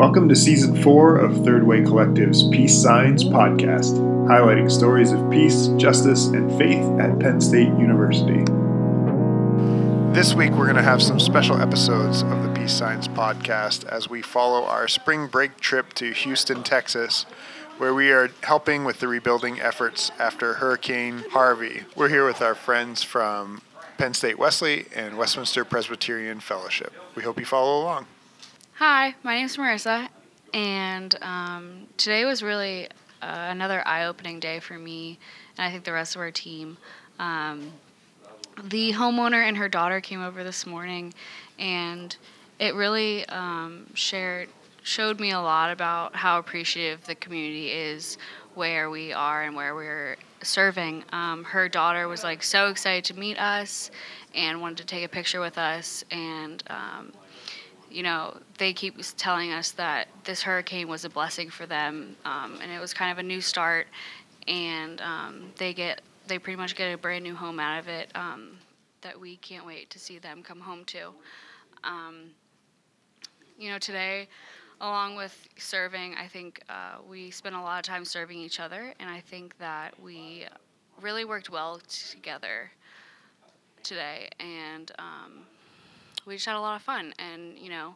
Welcome 0.00 0.30
to 0.30 0.34
season 0.34 0.82
four 0.82 1.18
of 1.18 1.44
Third 1.44 1.66
Way 1.66 1.82
Collective's 1.82 2.48
Peace 2.48 2.74
Signs 2.74 3.22
podcast, 3.22 3.98
highlighting 4.26 4.70
stories 4.70 5.12
of 5.12 5.30
peace, 5.30 5.66
justice, 5.76 6.28
and 6.28 6.50
faith 6.58 6.86
at 6.98 7.18
Penn 7.18 7.38
State 7.38 7.68
University. 7.78 8.42
This 10.14 10.32
week, 10.32 10.52
we're 10.52 10.64
going 10.64 10.76
to 10.76 10.82
have 10.82 11.02
some 11.02 11.20
special 11.20 11.60
episodes 11.60 12.22
of 12.22 12.42
the 12.42 12.48
Peace 12.54 12.72
Signs 12.72 13.08
podcast 13.08 13.84
as 13.88 14.08
we 14.08 14.22
follow 14.22 14.64
our 14.64 14.88
spring 14.88 15.26
break 15.26 15.60
trip 15.60 15.92
to 15.96 16.12
Houston, 16.12 16.62
Texas, 16.62 17.26
where 17.76 17.92
we 17.92 18.10
are 18.10 18.30
helping 18.44 18.84
with 18.84 19.00
the 19.00 19.06
rebuilding 19.06 19.60
efforts 19.60 20.12
after 20.18 20.54
Hurricane 20.54 21.24
Harvey. 21.32 21.82
We're 21.94 22.08
here 22.08 22.24
with 22.24 22.40
our 22.40 22.54
friends 22.54 23.02
from 23.02 23.60
Penn 23.98 24.14
State 24.14 24.38
Wesley 24.38 24.86
and 24.96 25.18
Westminster 25.18 25.62
Presbyterian 25.66 26.40
Fellowship. 26.40 26.94
We 27.14 27.22
hope 27.22 27.38
you 27.38 27.44
follow 27.44 27.82
along. 27.82 28.06
Hi, 28.82 29.14
my 29.22 29.34
name 29.34 29.44
is 29.44 29.58
Marissa, 29.58 30.08
and 30.54 31.14
um, 31.20 31.86
today 31.98 32.24
was 32.24 32.42
really 32.42 32.88
uh, 33.20 33.48
another 33.50 33.86
eye 33.86 34.06
opening 34.06 34.40
day 34.40 34.58
for 34.58 34.78
me, 34.78 35.18
and 35.58 35.66
I 35.66 35.70
think 35.70 35.84
the 35.84 35.92
rest 35.92 36.16
of 36.16 36.22
our 36.22 36.30
team. 36.30 36.78
Um, 37.18 37.74
the 38.64 38.92
homeowner 38.92 39.46
and 39.46 39.54
her 39.58 39.68
daughter 39.68 40.00
came 40.00 40.22
over 40.22 40.42
this 40.42 40.64
morning, 40.64 41.12
and 41.58 42.16
it 42.58 42.74
really 42.74 43.26
um, 43.26 43.84
shared 43.92 44.48
showed 44.82 45.20
me 45.20 45.32
a 45.32 45.40
lot 45.40 45.70
about 45.70 46.16
how 46.16 46.38
appreciative 46.38 47.04
the 47.04 47.16
community 47.16 47.70
is 47.70 48.16
where 48.54 48.88
we 48.88 49.12
are 49.12 49.42
and 49.42 49.54
where 49.54 49.74
we're 49.74 50.16
serving. 50.42 51.04
Um, 51.12 51.44
her 51.44 51.68
daughter 51.68 52.08
was 52.08 52.24
like 52.24 52.42
so 52.42 52.68
excited 52.68 53.04
to 53.12 53.20
meet 53.20 53.38
us 53.38 53.90
and 54.34 54.58
wanted 54.58 54.78
to 54.78 54.86
take 54.86 55.04
a 55.04 55.08
picture 55.08 55.38
with 55.42 55.58
us, 55.58 56.02
and 56.10 56.64
um, 56.70 57.12
you 57.90 58.02
know, 58.02 58.36
they 58.58 58.72
keep 58.72 58.96
telling 59.16 59.52
us 59.52 59.72
that 59.72 60.08
this 60.24 60.42
hurricane 60.42 60.88
was 60.88 61.04
a 61.04 61.10
blessing 61.10 61.50
for 61.50 61.66
them, 61.66 62.16
um, 62.24 62.58
and 62.62 62.70
it 62.70 62.80
was 62.80 62.94
kind 62.94 63.10
of 63.10 63.18
a 63.18 63.22
new 63.22 63.40
start, 63.40 63.88
and 64.46 65.00
um, 65.00 65.52
they 65.56 65.74
get 65.74 66.00
they 66.26 66.38
pretty 66.38 66.56
much 66.56 66.76
get 66.76 66.92
a 66.92 66.96
brand 66.96 67.24
new 67.24 67.34
home 67.34 67.58
out 67.58 67.80
of 67.80 67.88
it 67.88 68.08
um, 68.14 68.56
that 69.00 69.18
we 69.18 69.36
can't 69.36 69.66
wait 69.66 69.90
to 69.90 69.98
see 69.98 70.18
them 70.18 70.42
come 70.42 70.60
home 70.60 70.84
to. 70.84 71.10
Um, 71.82 72.30
you 73.58 73.70
know, 73.70 73.78
today, 73.78 74.28
along 74.80 75.16
with 75.16 75.48
serving, 75.58 76.14
I 76.14 76.28
think 76.28 76.62
uh, 76.68 76.98
we 77.08 77.30
spent 77.30 77.56
a 77.56 77.60
lot 77.60 77.78
of 77.80 77.84
time 77.84 78.04
serving 78.04 78.38
each 78.38 78.60
other, 78.60 78.94
and 79.00 79.10
I 79.10 79.20
think 79.20 79.58
that 79.58 79.98
we 80.00 80.46
really 81.00 81.24
worked 81.24 81.50
well 81.50 81.80
together 81.88 82.70
today, 83.82 84.28
and 84.38 84.92
um, 84.98 85.46
we 86.26 86.34
just 86.34 86.46
had 86.46 86.56
a 86.56 86.60
lot 86.60 86.76
of 86.76 86.82
fun. 86.82 87.14
And, 87.18 87.58
you 87.58 87.70
know, 87.70 87.94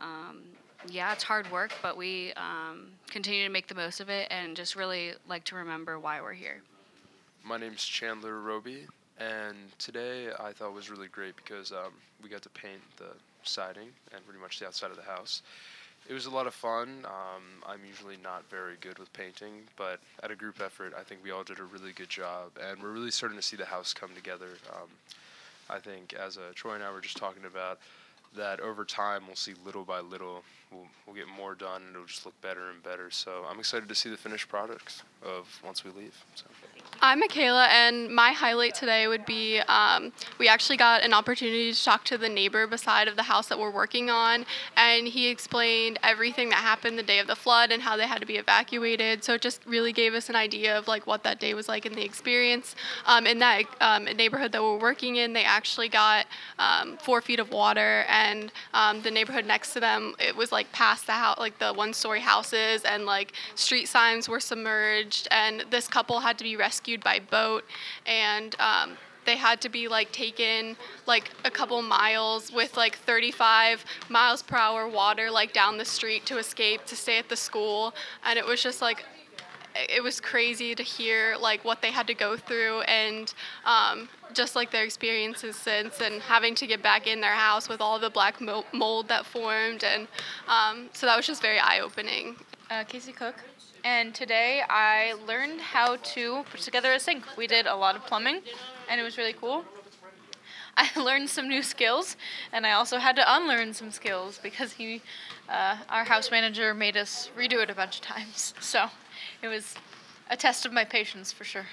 um, 0.00 0.42
yeah, 0.88 1.12
it's 1.12 1.24
hard 1.24 1.50
work, 1.50 1.72
but 1.82 1.96
we 1.96 2.32
um, 2.34 2.88
continue 3.10 3.44
to 3.44 3.50
make 3.50 3.66
the 3.66 3.74
most 3.74 4.00
of 4.00 4.08
it 4.08 4.28
and 4.30 4.56
just 4.56 4.76
really 4.76 5.12
like 5.28 5.44
to 5.44 5.56
remember 5.56 5.98
why 5.98 6.20
we're 6.20 6.32
here. 6.34 6.62
My 7.44 7.56
name's 7.56 7.84
Chandler 7.84 8.40
Roby, 8.40 8.86
and 9.18 9.56
today 9.78 10.28
I 10.38 10.52
thought 10.52 10.74
was 10.74 10.90
really 10.90 11.08
great 11.08 11.34
because 11.36 11.72
um, 11.72 11.92
we 12.22 12.28
got 12.28 12.42
to 12.42 12.48
paint 12.50 12.80
the 12.96 13.06
siding 13.42 13.88
and 14.14 14.24
pretty 14.24 14.40
much 14.40 14.58
the 14.58 14.66
outside 14.66 14.90
of 14.90 14.96
the 14.96 15.02
house. 15.02 15.42
It 16.08 16.14
was 16.14 16.26
a 16.26 16.30
lot 16.30 16.46
of 16.46 16.54
fun. 16.54 17.04
Um, 17.04 17.42
I'm 17.66 17.80
usually 17.86 18.16
not 18.22 18.44
very 18.50 18.76
good 18.80 18.98
with 18.98 19.12
painting, 19.12 19.62
but 19.76 20.00
at 20.22 20.30
a 20.30 20.36
group 20.36 20.60
effort, 20.64 20.94
I 20.98 21.02
think 21.02 21.22
we 21.22 21.32
all 21.32 21.42
did 21.42 21.58
a 21.58 21.64
really 21.64 21.92
good 21.92 22.08
job, 22.08 22.52
and 22.62 22.82
we're 22.82 22.92
really 22.92 23.10
starting 23.10 23.36
to 23.36 23.42
see 23.42 23.56
the 23.56 23.66
house 23.66 23.92
come 23.92 24.10
together. 24.14 24.48
Um, 24.72 24.88
I 25.70 25.78
think, 25.78 26.14
as 26.14 26.36
uh, 26.36 26.52
Troy 26.54 26.74
and 26.74 26.82
I 26.82 26.90
were 26.90 27.00
just 27.00 27.16
talking 27.16 27.44
about, 27.44 27.78
that 28.36 28.60
over 28.60 28.84
time 28.84 29.22
we'll 29.26 29.36
see 29.36 29.54
little 29.64 29.84
by 29.84 30.00
little 30.00 30.42
we'll, 30.70 30.86
we'll 31.06 31.16
get 31.16 31.26
more 31.28 31.54
done 31.54 31.82
and 31.86 31.94
it'll 31.94 32.06
just 32.06 32.26
look 32.26 32.38
better 32.40 32.70
and 32.70 32.82
better. 32.82 33.10
So 33.10 33.44
I'm 33.48 33.58
excited 33.58 33.88
to 33.88 33.94
see 33.94 34.10
the 34.10 34.16
finished 34.16 34.48
products 34.48 35.02
of 35.22 35.60
once 35.64 35.84
we 35.84 35.90
leave. 35.90 36.16
So. 36.34 36.44
I'm 37.00 37.20
Michaela, 37.20 37.68
and 37.70 38.12
my 38.12 38.32
highlight 38.32 38.74
today 38.74 39.06
would 39.06 39.24
be 39.24 39.60
um, 39.68 40.10
we 40.38 40.48
actually 40.48 40.76
got 40.76 41.04
an 41.04 41.14
opportunity 41.14 41.72
to 41.72 41.84
talk 41.84 42.02
to 42.06 42.18
the 42.18 42.28
neighbor 42.28 42.66
beside 42.66 43.06
of 43.06 43.14
the 43.14 43.22
house 43.22 43.46
that 43.48 43.58
we're 43.58 43.70
working 43.70 44.10
on, 44.10 44.44
and 44.76 45.06
he 45.06 45.28
explained 45.28 46.00
everything 46.02 46.48
that 46.48 46.56
happened 46.56 46.98
the 46.98 47.04
day 47.04 47.20
of 47.20 47.28
the 47.28 47.36
flood 47.36 47.70
and 47.70 47.82
how 47.82 47.96
they 47.96 48.06
had 48.08 48.18
to 48.20 48.26
be 48.26 48.36
evacuated. 48.36 49.22
So 49.22 49.34
it 49.34 49.42
just 49.42 49.64
really 49.64 49.92
gave 49.92 50.12
us 50.12 50.28
an 50.28 50.34
idea 50.34 50.76
of 50.76 50.88
like 50.88 51.06
what 51.06 51.22
that 51.22 51.38
day 51.38 51.54
was 51.54 51.68
like 51.68 51.86
in 51.86 51.92
the 51.92 52.04
experience. 52.04 52.74
Um, 53.06 53.28
in 53.28 53.38
that 53.38 53.62
um, 53.80 54.04
neighborhood 54.04 54.50
that 54.50 54.62
we're 54.62 54.80
working 54.80 55.16
in, 55.16 55.34
they 55.34 55.44
actually 55.44 55.88
got 55.88 56.26
um, 56.58 56.96
four 56.96 57.20
feet 57.20 57.38
of 57.38 57.52
water, 57.52 58.06
and 58.08 58.50
um, 58.74 59.02
the 59.02 59.10
neighborhood 59.12 59.46
next 59.46 59.72
to 59.74 59.80
them 59.80 60.16
it 60.18 60.34
was 60.34 60.50
like 60.50 60.72
past 60.72 61.06
the 61.06 61.12
house, 61.12 61.38
like 61.38 61.60
the 61.60 61.72
one-story 61.72 62.20
houses, 62.20 62.82
and 62.82 63.06
like 63.06 63.34
street 63.54 63.86
signs 63.86 64.28
were 64.28 64.40
submerged, 64.40 65.28
and 65.30 65.64
this 65.70 65.86
couple 65.86 66.18
had 66.18 66.36
to 66.38 66.44
be 66.44 66.56
rescued 66.56 66.87
rescued 66.88 67.04
by 67.04 67.20
boat, 67.30 67.64
and 68.06 68.56
um, 68.58 68.96
they 69.26 69.36
had 69.36 69.60
to 69.60 69.68
be 69.68 69.88
like 69.88 70.10
taken 70.10 70.76
like 71.06 71.30
a 71.44 71.50
couple 71.50 71.80
miles 71.82 72.50
with 72.50 72.76
like 72.76 72.96
35 72.96 73.84
miles 74.08 74.42
per 74.42 74.56
hour 74.56 74.88
water 74.88 75.30
like 75.30 75.52
down 75.52 75.76
the 75.76 75.84
street 75.84 76.24
to 76.24 76.38
escape 76.38 76.86
to 76.86 76.96
stay 76.96 77.18
at 77.18 77.28
the 77.28 77.36
school, 77.36 77.94
and 78.24 78.38
it 78.38 78.46
was 78.46 78.62
just 78.62 78.80
like 78.80 79.04
it 79.74 80.02
was 80.02 80.18
crazy 80.18 80.74
to 80.74 80.82
hear 80.82 81.36
like 81.38 81.62
what 81.64 81.82
they 81.82 81.92
had 81.92 82.06
to 82.06 82.14
go 82.14 82.36
through 82.36 82.80
and 82.82 83.34
um, 83.64 84.08
just 84.32 84.56
like 84.56 84.70
their 84.72 84.82
experiences 84.82 85.56
since 85.56 86.00
and 86.00 86.22
having 86.22 86.54
to 86.54 86.66
get 86.66 86.82
back 86.82 87.06
in 87.06 87.20
their 87.20 87.34
house 87.34 87.68
with 87.68 87.80
all 87.80 87.98
the 87.98 88.10
black 88.10 88.40
mold 88.72 89.08
that 89.08 89.24
formed 89.24 89.84
and 89.84 90.08
um, 90.48 90.88
so 90.94 91.06
that 91.06 91.16
was 91.16 91.26
just 91.26 91.42
very 91.42 91.60
eye-opening 91.60 92.34
uh, 92.70 92.84
casey 92.84 93.12
cook 93.12 93.36
and 93.84 94.14
today 94.14 94.62
I 94.68 95.14
learned 95.26 95.60
how 95.60 95.96
to 95.96 96.44
put 96.50 96.60
together 96.60 96.92
a 96.92 97.00
sink. 97.00 97.24
We 97.36 97.46
did 97.46 97.66
a 97.66 97.74
lot 97.74 97.96
of 97.96 98.04
plumbing, 98.06 98.40
and 98.90 99.00
it 99.00 99.04
was 99.04 99.16
really 99.16 99.32
cool. 99.32 99.64
I 100.76 100.88
learned 101.00 101.30
some 101.30 101.48
new 101.48 101.62
skills, 101.62 102.16
and 102.52 102.66
I 102.66 102.72
also 102.72 102.98
had 102.98 103.16
to 103.16 103.36
unlearn 103.36 103.72
some 103.74 103.90
skills 103.90 104.38
because 104.42 104.72
he, 104.72 105.02
uh, 105.48 105.76
our 105.88 106.04
house 106.04 106.30
manager, 106.30 106.74
made 106.74 106.96
us 106.96 107.30
redo 107.36 107.62
it 107.62 107.70
a 107.70 107.74
bunch 107.74 107.96
of 107.96 108.02
times. 108.02 108.54
So 108.60 108.86
it 109.42 109.48
was 109.48 109.74
a 110.30 110.36
test 110.36 110.66
of 110.66 110.72
my 110.72 110.84
patience 110.84 111.32
for 111.32 111.44
sure. 111.44 111.66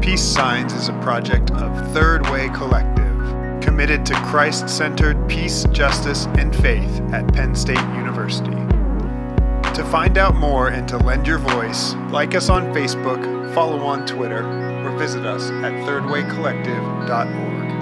Peace 0.00 0.22
Signs 0.22 0.72
is 0.72 0.88
a 0.88 0.98
project 1.02 1.50
of 1.50 1.92
Third 1.92 2.26
Way 2.30 2.48
Collective, 2.50 3.09
committed 3.60 4.04
to 4.06 4.14
Christ 4.26 4.68
centered 4.68 5.28
peace, 5.28 5.64
justice, 5.72 6.26
and 6.38 6.54
faith 6.56 7.00
at 7.12 7.32
Penn 7.32 7.54
State 7.54 7.78
University. 7.94 8.56
To 9.74 9.84
find 9.90 10.18
out 10.18 10.34
more 10.34 10.68
and 10.68 10.88
to 10.88 10.98
lend 10.98 11.26
your 11.26 11.38
voice, 11.38 11.94
like 12.10 12.34
us 12.34 12.48
on 12.48 12.74
Facebook, 12.74 13.54
follow 13.54 13.78
on 13.80 14.06
Twitter, 14.06 14.44
or 14.84 14.96
visit 14.98 15.24
us 15.24 15.50
at 15.50 15.72
thirdwaycollective.org. 15.86 17.79